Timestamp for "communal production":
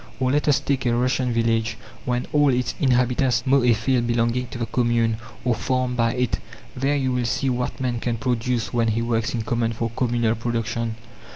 9.91-10.95